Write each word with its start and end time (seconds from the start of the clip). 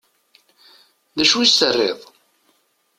D 1.15 1.17
acu 1.23 1.37
i 1.39 1.45
s-terriḍ? 1.49 1.99